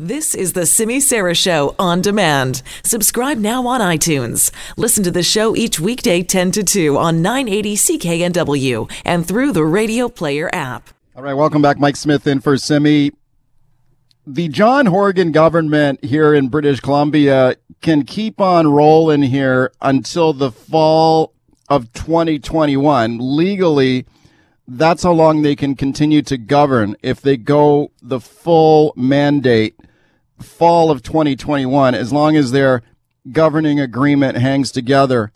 [0.00, 2.62] This is the Simi Sara Show on demand.
[2.82, 4.50] Subscribe now on iTunes.
[4.76, 9.64] Listen to the show each weekday 10 to 2 on 980 CKNW and through the
[9.64, 10.88] Radio Player app.
[11.14, 11.78] All right, welcome back.
[11.78, 13.12] Mike Smyth in for Simi.
[14.26, 20.50] The John Horgan government here in British Columbia can keep on rolling here until the
[20.50, 21.32] fall
[21.68, 23.18] of 2021.
[23.20, 24.06] Legally,
[24.78, 29.76] that's how long they can continue to govern if they go the full mandate
[30.40, 32.82] fall of 2021, as long as their
[33.30, 35.32] governing agreement hangs together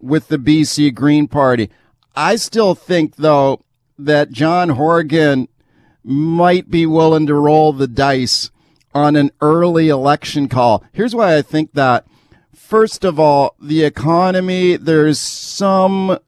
[0.00, 1.70] with the BC Green Party.
[2.16, 3.64] I still think, though,
[3.98, 5.48] that John Horgan
[6.02, 8.50] might be willing to roll the dice
[8.94, 10.84] on an early election call.
[10.92, 12.06] Here's why I think that.
[12.54, 16.18] First of all, the economy, there's some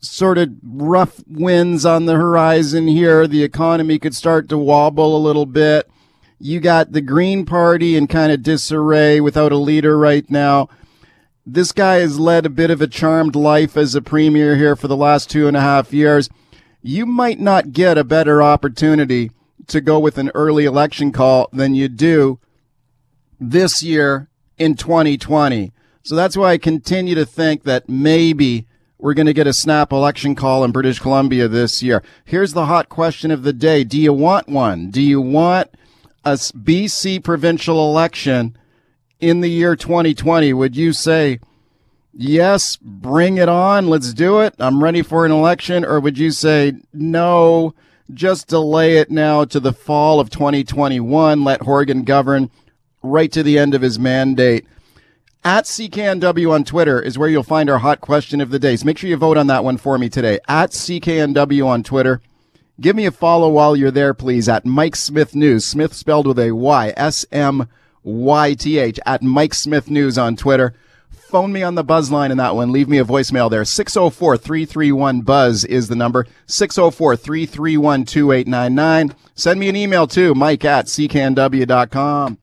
[0.00, 3.26] sort of rough winds on the horizon here.
[3.26, 5.88] The economy could start to wobble a little bit.
[6.38, 10.68] You got the Green Party in kind of disarray without a leader right now.
[11.46, 14.88] This guy has led a bit of a charmed life as a premier here for
[14.88, 16.28] the last two and a half years.
[16.82, 19.30] You might not get a better opportunity
[19.68, 22.38] to go with an early election call than you do
[23.40, 25.72] this year in 2020.
[26.02, 28.65] So that's why I continue to think that maybe
[28.98, 32.02] we're going to get a snap election call in British Columbia this year.
[32.24, 33.84] Here's the hot question of the day.
[33.84, 34.90] Do you want one?
[34.90, 35.70] Do you want
[36.24, 38.56] a BC provincial election
[39.20, 41.40] in the year 2020, would you say,
[42.12, 45.84] yes, bring it on, let's do it, I'm ready for an election?
[45.84, 47.74] Or would you say, no,
[48.12, 52.50] just delay it now to the fall of 2021, let Horgan govern
[53.02, 54.66] right to the end of his mandate?
[55.44, 58.74] At CKNW on Twitter is where you'll find our hot question of the day.
[58.76, 60.40] So make sure you vote on that one for me today.
[60.48, 62.20] At CKNW on Twitter.
[62.80, 65.64] Give me a follow while you're there, please, at Mike Smyth News.
[65.64, 67.68] Smith spelled with a Y, S M
[68.02, 70.74] Y T H, at Mike Smyth News on Twitter.
[71.10, 72.72] Phone me on the buzz line in that one.
[72.72, 73.64] Leave me a voicemail there.
[73.64, 76.26] 604 331 Buzz is the number.
[76.46, 79.14] 604 331 2899.
[79.34, 82.34] Send me an email too, mike at cknw.com.